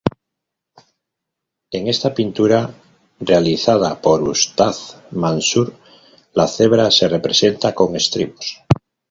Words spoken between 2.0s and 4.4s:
pintura, realizada por